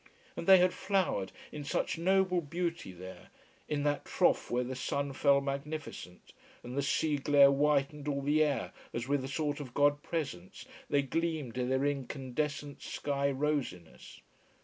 And 0.35 0.47
they 0.47 0.57
had 0.57 0.73
flowered 0.73 1.31
in 1.51 1.63
such 1.63 1.99
noble 1.99 2.41
beauty 2.41 2.91
there, 2.91 3.29
in 3.69 3.83
that 3.83 4.03
trough 4.05 4.49
where 4.49 4.63
the 4.63 4.75
sun 4.75 5.13
fell 5.13 5.41
magnificent 5.41 6.33
and 6.63 6.75
the 6.75 6.81
sea 6.81 7.17
glare 7.17 7.51
whitened 7.51 8.07
all 8.07 8.23
the 8.23 8.43
air 8.43 8.73
as 8.95 9.07
with 9.07 9.23
a 9.23 9.27
sort 9.27 9.59
of 9.59 9.75
God 9.75 10.01
presence, 10.01 10.65
they 10.89 11.03
gleamed 11.03 11.55
in 11.55 11.69
their 11.69 11.85
incandescent 11.85 12.81
sky 12.81 13.29
rosiness. 13.29 14.21